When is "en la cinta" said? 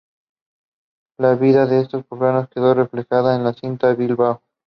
3.35-3.93